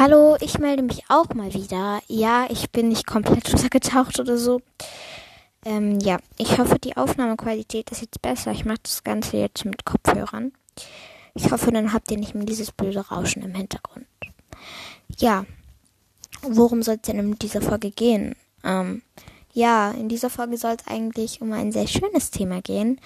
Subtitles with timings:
[0.00, 2.00] Hallo, ich melde mich auch mal wieder.
[2.08, 4.62] Ja, ich bin nicht komplett untergetaucht oder so.
[5.62, 8.50] Ähm, ja, ich hoffe, die Aufnahmequalität ist jetzt besser.
[8.52, 10.52] Ich mache das Ganze jetzt mit Kopfhörern.
[11.34, 14.06] Ich hoffe, dann habt ihr nicht mehr dieses blöde Rauschen im Hintergrund.
[15.18, 15.44] Ja,
[16.40, 18.36] worum soll es denn in dieser Folge gehen?
[18.64, 19.02] Ähm,
[19.52, 22.98] ja, in dieser Folge soll es eigentlich um ein sehr schönes Thema gehen.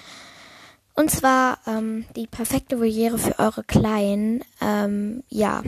[0.94, 4.44] Und zwar ähm, die perfekte Voliere für eure Kleinen.
[4.60, 5.60] Ähm, ja,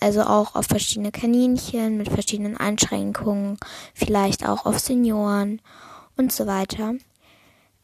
[0.00, 3.58] also auch auf verschiedene Kaninchen mit verschiedenen Einschränkungen,
[3.94, 5.60] vielleicht auch auf Senioren
[6.16, 6.94] und so weiter.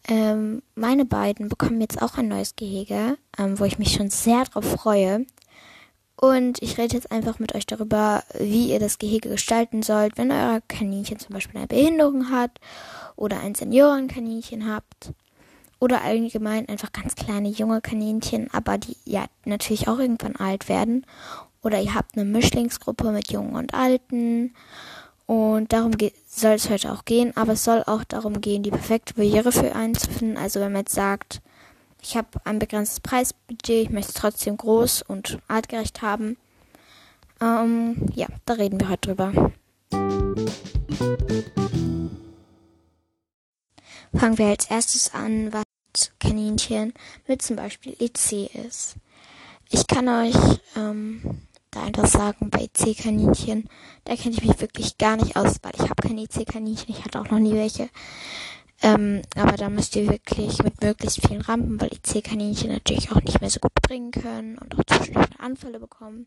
[0.06, 4.44] Ähm, meine beiden bekommen jetzt auch ein neues Gehege, ähm, wo ich mich schon sehr
[4.44, 5.24] drauf freue.
[6.16, 10.30] Und ich rede jetzt einfach mit euch darüber, wie ihr das Gehege gestalten sollt, wenn
[10.30, 12.60] euer Kaninchen zum Beispiel eine Behinderung hat
[13.16, 15.12] oder ein Seniorenkaninchen habt.
[15.80, 21.04] Oder allgemein einfach ganz kleine junge Kaninchen, aber die ja natürlich auch irgendwann alt werden
[21.64, 24.54] oder ihr habt eine Mischlingsgruppe mit Jungen und Alten.
[25.26, 25.92] Und darum
[26.28, 29.74] soll es heute auch gehen, aber es soll auch darum gehen, die perfekte Barriere für
[29.74, 30.36] einen zu finden.
[30.36, 31.40] Also wenn man jetzt sagt,
[32.02, 36.36] ich habe ein begrenztes Preisbudget, ich möchte es trotzdem groß und artgerecht haben.
[37.40, 39.52] Ähm, ja, da reden wir heute drüber.
[44.14, 45.64] Fangen wir als erstes an, was
[46.20, 46.92] Kaninchen
[47.26, 48.96] mit zum Beispiel EC ist.
[49.70, 50.36] Ich kann euch
[50.76, 51.40] ähm,
[51.74, 53.68] da einfach sagen, bei EC-Kaninchen,
[54.04, 57.20] da kenne ich mich wirklich gar nicht aus, weil ich habe keine EC-Kaninchen, ich hatte
[57.20, 57.88] auch noch nie welche.
[58.82, 63.40] Ähm, aber da müsst ihr wirklich mit möglichst vielen Rampen, weil EC-Kaninchen natürlich auch nicht
[63.40, 66.26] mehr so gut bringen können und auch zwischendurch Anfälle bekommen.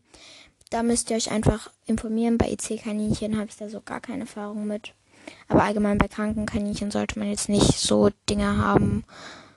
[0.70, 2.36] Da müsst ihr euch einfach informieren.
[2.36, 4.94] Bei EC-Kaninchen habe ich da so gar keine Erfahrung mit.
[5.48, 9.04] Aber allgemein bei kranken Kaninchen sollte man jetzt nicht so Dinge haben,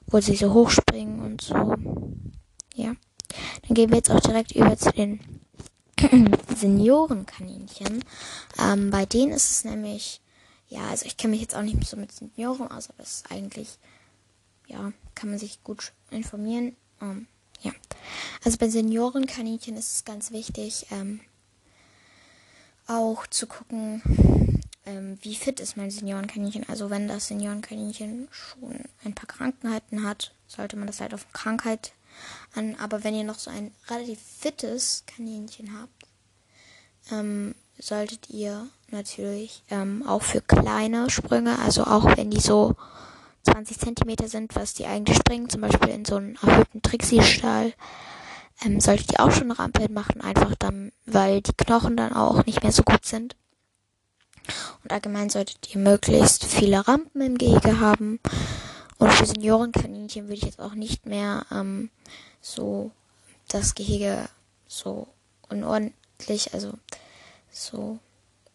[0.08, 1.76] wo sie so hochspringen und so.
[2.76, 2.94] Ja.
[3.68, 5.41] Dann gehen wir jetzt auch direkt über zu den
[6.56, 8.04] Seniorenkaninchen.
[8.60, 10.22] Ähm, bei denen ist es nämlich,
[10.68, 13.32] ja, also ich kenne mich jetzt auch nicht so mit Senioren aus, aber es ist
[13.32, 13.78] eigentlich,
[14.68, 16.76] ja, kann man sich gut informieren.
[17.02, 17.28] Ähm,
[17.62, 17.72] ja.
[18.44, 21.22] Also bei Seniorenkaninchen ist es ganz wichtig, ähm,
[22.88, 24.02] auch zu gucken,
[24.86, 26.68] ähm, wie fit ist mein Seniorenkaninchen.
[26.68, 31.94] Also wenn das Seniorenkaninchen schon ein paar Krankheiten hat, sollte man das halt auf Krankheit
[32.56, 32.76] an.
[32.80, 36.08] Aber wenn ihr noch so ein relativ fittes Kaninchen habt,
[37.12, 42.76] ähm, solltet ihr natürlich ähm, auch für kleine Sprünge, also auch wenn die so
[43.44, 47.74] 20 Zentimeter sind, was die eigentlich springen, zum Beispiel in so einen erhöhten Trixie-Stall,
[48.64, 52.46] ähm, solltet ihr auch schon eine Rampe machen, einfach dann, weil die Knochen dann auch
[52.46, 53.36] nicht mehr so gut sind.
[54.84, 58.20] Und allgemein solltet ihr möglichst viele Rampen im Gehege haben.
[59.02, 61.90] Und für Seniorenkaninchen würde ich jetzt auch nicht mehr ähm,
[62.40, 62.92] so
[63.48, 64.30] das Gehege
[64.68, 65.08] so
[65.50, 66.74] unordentlich, also
[67.50, 67.98] so,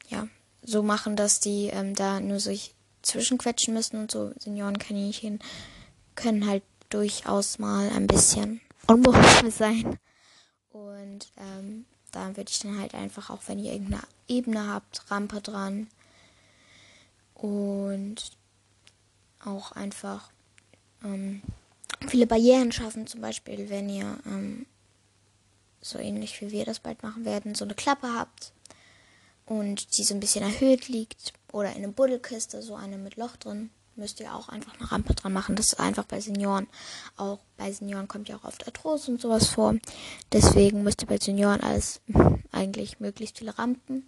[0.08, 0.28] ja,
[0.62, 5.40] so machen, dass die ähm, da nur sich zwischenquetschen müssen und so Seniorenkaninchen
[6.14, 9.98] können halt durchaus mal ein bisschen unbeholfen sein.
[10.70, 15.40] Und ähm, da würde ich dann halt einfach, auch wenn ihr irgendeine Ebene habt, Rampe
[15.40, 15.88] dran.
[17.34, 18.30] Und
[19.44, 20.30] auch einfach
[21.06, 21.42] ähm,
[22.08, 23.06] viele Barrieren schaffen.
[23.06, 24.66] Zum Beispiel, wenn ihr ähm,
[25.80, 28.52] so ähnlich wie wir das bald machen werden, so eine Klappe habt
[29.46, 33.36] und die so ein bisschen erhöht liegt oder in einer Buddelkiste, so eine mit Loch
[33.36, 35.56] drin, müsst ihr auch einfach eine Rampe dran machen.
[35.56, 36.66] Das ist einfach bei Senioren.
[37.16, 39.74] Auch bei Senioren kommt ja auch oft Arthrose und sowas vor.
[40.32, 42.00] Deswegen müsst ihr bei Senioren alles
[42.52, 44.06] eigentlich möglichst viele Rampen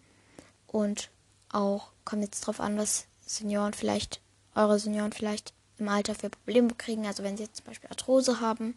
[0.66, 1.10] und
[1.50, 4.20] auch kommt jetzt drauf an, was Senioren vielleicht,
[4.54, 7.06] eure Senioren vielleicht im Alter für Probleme kriegen.
[7.06, 8.74] Also wenn sie jetzt zum Beispiel Arthrose haben,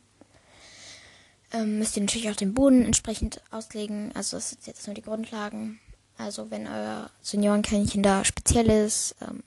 [1.53, 4.11] ähm, müsst ihr natürlich auch den Boden entsprechend auslegen.
[4.13, 5.79] Also das sind jetzt nur die Grundlagen.
[6.17, 9.43] Also wenn euer Seniorenkaninchen da speziell ist, ähm,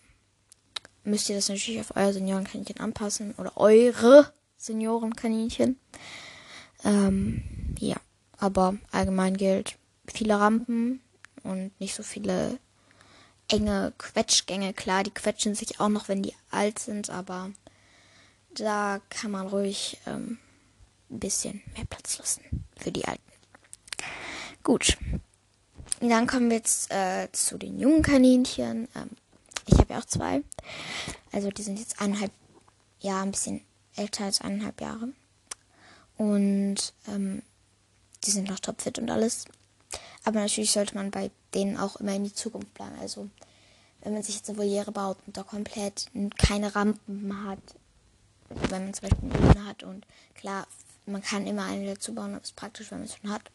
[1.05, 5.79] müsst ihr das natürlich auf euer Seniorenkaninchen anpassen oder eure Seniorenkaninchen.
[6.85, 7.43] Ähm,
[7.79, 7.97] ja,
[8.39, 9.77] aber allgemein gilt
[10.07, 11.01] viele Rampen
[11.43, 12.59] und nicht so viele
[13.49, 14.73] enge Quetschgänge.
[14.73, 17.51] Klar, die quetschen sich auch noch, wenn die alt sind, aber
[18.55, 20.39] da kann man ruhig ähm,
[21.11, 23.23] ein bisschen mehr Platz lassen für die Alten.
[24.63, 24.97] Gut.
[26.01, 28.89] Dann kommen wir jetzt äh, zu den jungen Kaninchen.
[28.95, 29.11] Ähm,
[29.67, 30.43] ich habe ja auch zwei.
[31.33, 32.33] Also die sind jetzt eineinhalb
[33.01, 33.63] Jahre, ein bisschen
[33.97, 35.09] älter als eineinhalb Jahre.
[36.17, 37.43] Und ähm,
[38.25, 39.47] die sind noch topfit und alles.
[40.25, 42.99] Aber natürlich sollte man bei denen auch immer in die Zukunft planen.
[42.99, 43.29] Also
[44.01, 46.07] wenn man sich jetzt eine Voliere baut und da komplett
[46.37, 47.59] keine Rampen hat,
[48.49, 50.67] wenn man zum Beispiel eine Bühne hat und klar,
[51.07, 53.51] man kann immer eine dazu bauen, aber es ist praktisch, wenn man es schon hat.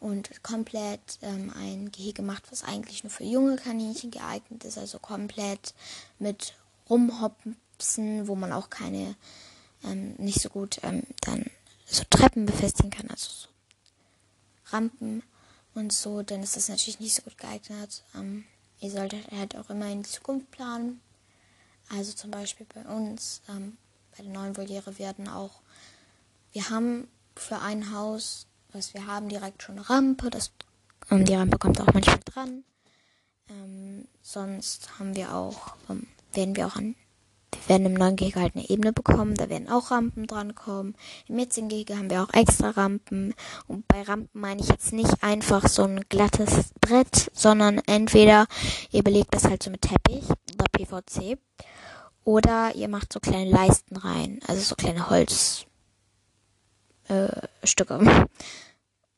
[0.00, 4.98] und komplett ähm, ein Gehege macht, was eigentlich nur für junge Kaninchen geeignet ist, also
[4.98, 5.74] komplett
[6.18, 6.54] mit
[6.90, 9.16] Rumhopsen, wo man auch keine,
[9.82, 11.46] ähm, nicht so gut ähm, dann
[11.86, 13.48] so Treppen befestigen kann, also so
[14.66, 15.22] Rampen
[15.74, 18.02] und so, dann ist das natürlich nicht so gut geeignet.
[18.14, 18.44] Ähm,
[18.80, 21.00] ihr solltet halt auch immer in die Zukunft planen.
[21.90, 23.76] Also zum Beispiel bei uns, ähm,
[24.16, 25.60] bei der neuen Voliere werden auch,
[26.52, 30.30] wir haben für ein Haus, was wir haben, direkt schon eine Rampe.
[30.30, 30.52] Das,
[31.10, 32.64] ähm, die Rampe kommt auch manchmal dran.
[33.50, 36.94] Ähm, sonst haben wir auch, ähm, werden wir auch an
[37.68, 40.94] werden im neuen Gehege halt eine Ebene bekommen, da werden auch Rampen dran kommen.
[41.28, 43.34] Im jetzigen Gehege haben wir auch extra Rampen.
[43.66, 48.46] Und bei Rampen meine ich jetzt nicht einfach so ein glattes Brett, sondern entweder
[48.90, 51.38] ihr belegt das halt so mit Teppich oder PVC
[52.24, 55.66] oder ihr macht so kleine Leisten rein, also so kleine Holzstücke.
[57.08, 58.26] Äh,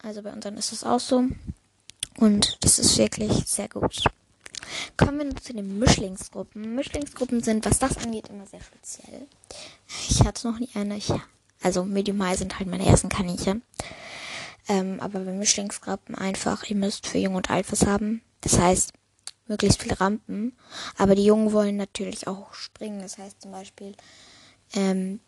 [0.03, 1.25] also bei unseren ist das auch so.
[2.19, 4.05] Und das ist wirklich sehr gut.
[4.97, 6.75] Kommen wir zu den Mischlingsgruppen.
[6.75, 9.27] Mischlingsgruppen sind, was das angeht, immer sehr speziell.
[10.09, 10.97] Ich hatte noch nie eine.
[10.97, 11.13] Ich,
[11.63, 13.63] also Medium High sind halt meine ersten Kaninchen.
[14.69, 18.23] Ähm, aber bei Mischlingsgruppen einfach, ihr müsst für Jung und Alt was haben.
[18.41, 18.93] Das heißt,
[19.49, 20.57] möglichst viele Rampen.
[20.97, 23.01] Aber die Jungen wollen natürlich auch springen.
[23.01, 23.95] Das heißt zum Beispiel,
[24.75, 25.21] ähm,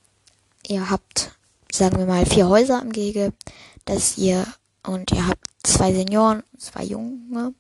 [0.67, 1.33] ihr habt,
[1.71, 3.33] sagen wir mal, vier Häuser im Gehege,
[3.85, 4.47] dass ihr
[4.83, 7.55] und ihr habt zwei Senioren, zwei Junge.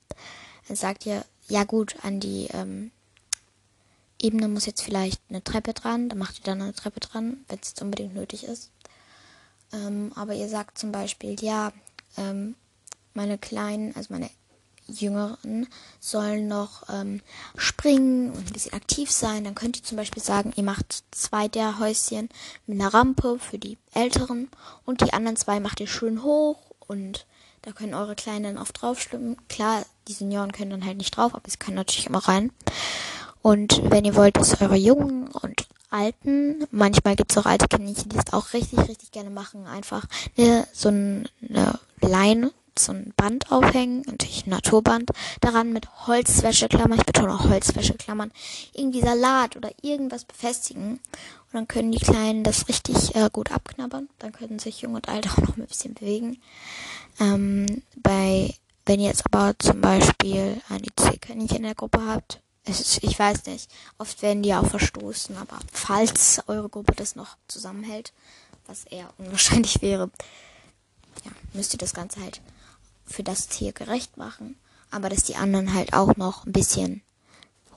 [0.66, 2.90] Dann sagt ihr, ja gut, an die ähm,
[4.20, 7.58] Ebene muss jetzt vielleicht eine Treppe dran, dann macht ihr dann eine Treppe dran, wenn
[7.60, 8.70] es jetzt unbedingt nötig ist.
[9.72, 11.72] Ähm, aber ihr sagt zum Beispiel, ja,
[12.16, 12.54] ähm,
[13.14, 14.30] meine Kleinen, also meine
[14.88, 15.68] Jüngeren
[16.00, 17.20] sollen noch ähm,
[17.56, 19.44] springen und ein bisschen aktiv sein.
[19.44, 22.30] Dann könnt ihr zum Beispiel sagen, ihr macht zwei der Häuschen
[22.66, 24.48] mit einer Rampe für die Älteren
[24.84, 27.26] und die anderen zwei macht ihr schön hoch und
[27.62, 29.36] da können eure Kleinen dann oft draufschwimmen.
[29.48, 32.50] Klar, die Senioren können dann halt nicht drauf, aber sie können natürlich immer rein.
[33.42, 38.10] Und wenn ihr wollt, dass eure Jungen und Alten, manchmal gibt es auch alte Kaninchen,
[38.10, 40.04] die es auch richtig, richtig gerne machen, einfach
[40.36, 41.24] eine, so eine
[42.00, 45.10] Leine, so ein Band aufhängen, natürlich ein Naturband,
[45.40, 48.32] daran mit Holzwäscheklammern, ich betone auch Holzwäscheklammern,
[48.74, 51.00] irgendwie Salat oder irgendwas befestigen.
[51.50, 54.10] Und dann können die Kleinen das richtig äh, gut abknabbern.
[54.18, 56.38] Dann können sich Jung und Alt auch noch ein bisschen bewegen.
[57.20, 58.54] Ähm, bei,
[58.88, 63.44] wenn ihr jetzt aber zum Beispiel ein IC-Kaninchen in der Gruppe habt, ist, ich weiß
[63.44, 68.14] nicht, oft werden die auch verstoßen, aber falls eure Gruppe das noch zusammenhält,
[68.66, 70.10] was eher unwahrscheinlich wäre,
[71.22, 72.40] ja, müsst ihr das Ganze halt
[73.06, 74.56] für das Tier gerecht machen,
[74.90, 77.02] aber dass die anderen halt auch noch ein bisschen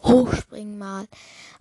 [0.03, 1.07] hochspringen mal,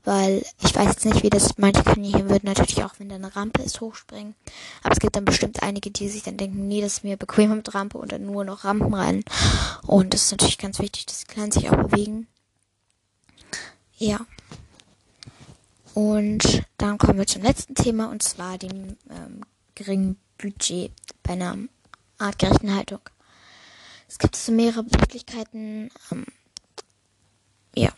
[0.04, 3.34] weil ich weiß jetzt nicht, wie das manche Kaninchen würden natürlich auch, wenn da eine
[3.34, 4.34] Rampe ist, hochspringen.
[4.82, 7.54] Aber es gibt dann bestimmt einige, die sich dann denken, nee, das ist mir bequemer
[7.54, 9.24] mit Rampe und dann nur noch Rampen rein.
[9.86, 12.26] Und das ist natürlich ganz wichtig, dass die Kleinen sich auch bewegen.
[13.98, 14.20] Ja.
[15.94, 19.42] Und dann kommen wir zum letzten Thema und zwar dem ähm,
[19.74, 20.92] geringen Budget
[21.22, 21.56] bei einer
[22.18, 23.00] artgerechten Haltung.
[24.08, 25.90] Es gibt so mehrere Möglichkeiten.
[26.10, 26.24] Ähm,
[27.74, 27.90] ja,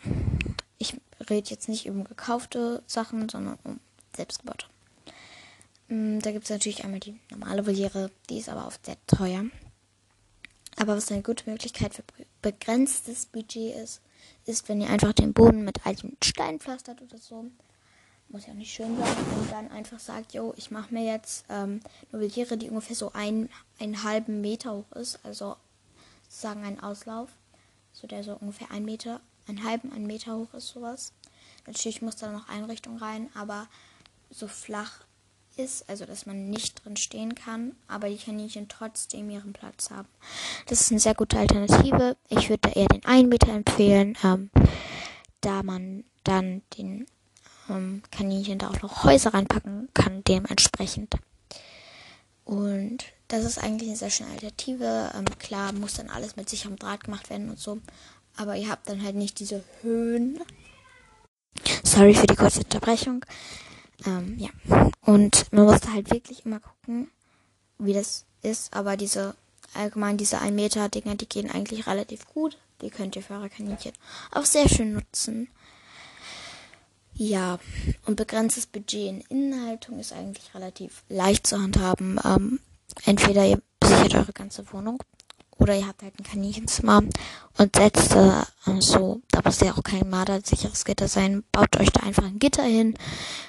[0.78, 0.96] ich
[1.28, 3.80] rede jetzt nicht um gekaufte Sachen, sondern um
[4.16, 4.66] selbstgebaute.
[5.88, 9.44] Mm, da gibt es natürlich einmal die normale Voliere, die ist aber oft sehr teuer.
[10.76, 12.02] Aber was eine gute Möglichkeit für
[12.40, 14.00] begrenztes Budget ist,
[14.46, 17.46] ist, wenn ihr einfach den Boden mit altem Stein pflastert oder so.
[18.28, 19.16] Muss ja auch nicht schön sein.
[19.38, 21.80] Und dann einfach sagt, yo, ich mache mir jetzt ähm,
[22.10, 25.20] eine Voliere, die ungefähr so ein, einen halben Meter hoch ist.
[25.24, 25.56] Also
[26.22, 27.28] sozusagen ein Auslauf.
[27.92, 31.12] So der so ungefähr ein Meter einen halben, einen Meter hoch ist sowas.
[31.66, 33.68] Natürlich muss da noch Einrichtung rein, aber
[34.30, 35.04] so flach
[35.56, 40.08] ist, also dass man nicht drin stehen kann, aber die Kaninchen trotzdem ihren Platz haben.
[40.66, 42.16] Das ist eine sehr gute Alternative.
[42.28, 44.50] Ich würde da eher den 1 Meter empfehlen, ähm,
[45.40, 47.06] da man dann den
[47.68, 51.14] ähm, Kaninchen da auch noch Häuser reinpacken kann, dementsprechend.
[52.44, 55.12] Und das ist eigentlich eine sehr schöne Alternative.
[55.14, 57.78] Ähm, klar muss dann alles mit sicherem Draht gemacht werden und so,
[58.36, 60.40] aber ihr habt dann halt nicht diese Höhen.
[61.82, 63.24] Sorry für die kurze Unterbrechung.
[64.06, 64.50] Ähm, ja.
[65.04, 67.10] Und man muss halt wirklich immer gucken,
[67.78, 68.74] wie das ist.
[68.74, 69.34] Aber diese,
[69.74, 72.58] allgemein diese 1 Meter Dinger, die gehen eigentlich relativ gut.
[72.80, 73.92] Die könnt ihr für eure Kaninchen
[74.32, 75.48] auch sehr schön nutzen.
[77.14, 77.58] Ja,
[78.06, 82.18] und begrenztes Budget in Innenhaltung ist eigentlich relativ leicht zu handhaben.
[82.24, 82.58] Ähm,
[83.04, 85.02] entweder ihr besichert eure ganze Wohnung
[85.62, 87.02] oder ihr habt halt ein Kaninchenzimmer
[87.56, 88.42] und setzt äh,
[88.80, 92.64] so, da muss ja auch kein mardersicheres Gitter sein, baut euch da einfach ein Gitter
[92.64, 92.94] hin,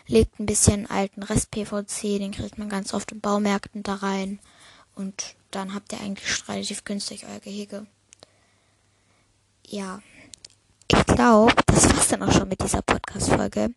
[0.08, 4.40] legt ein bisschen alten Rest PVC, den kriegt man ganz oft in Baumärkten da rein
[4.96, 7.88] Und dann habt ihr eigentlich relativ günstig euer Gehege.
[9.68, 10.02] Ja,
[10.88, 13.74] ich glaube, das war's dann auch schon mit dieser Podcast-Folge.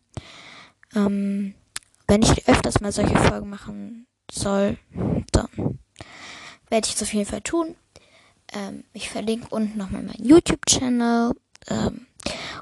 [0.95, 1.55] Ähm,
[2.07, 4.77] wenn ich öfters mal solche Folgen machen soll,
[5.31, 5.79] dann
[6.69, 7.75] werde ich es auf jeden Fall tun.
[8.53, 11.33] Ähm, ich verlinke unten nochmal meinen YouTube-Channel.
[11.69, 12.07] Ähm,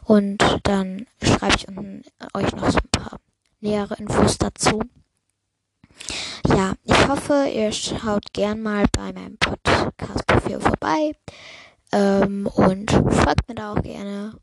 [0.04, 3.20] und dann schreibe ich unten euch noch so ein paar
[3.60, 4.82] nähere Infos dazu.
[6.48, 11.14] Ja, ich hoffe, ihr schaut gern mal bei meinem Podcast-Profil vorbei.
[11.92, 14.34] Ähm, und folgt mir da auch gerne.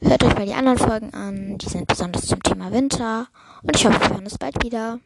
[0.00, 1.58] Hört euch mal die anderen Folgen an.
[1.58, 3.28] Die sind besonders zum Thema Winter.
[3.62, 5.00] Und ich hoffe, wir hören uns bald wieder.